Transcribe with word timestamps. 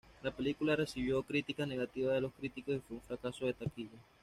La 0.23 0.31
película 0.31 0.75
recibió 0.75 1.21
críticas 1.21 1.67
negativas 1.67 2.15
de 2.15 2.21
los 2.21 2.33
críticos 2.33 2.73
y 2.75 2.79
fue 2.79 2.97
un 2.97 3.03
fracaso 3.03 3.45
de 3.45 3.53
taquilla. 3.53 3.99